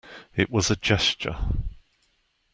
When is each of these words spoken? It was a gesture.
It 0.35 0.49
was 0.49 0.71
a 0.71 0.75
gesture. 0.75 1.37